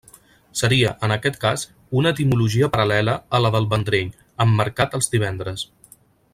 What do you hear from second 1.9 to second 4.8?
una etimologia paral·lela a la del Vendrell, amb